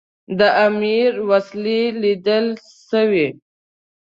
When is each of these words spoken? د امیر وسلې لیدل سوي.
د 0.39 0.41
امیر 0.65 1.11
وسلې 1.29 1.81
لیدل 2.01 2.45
سوي. 2.89 3.27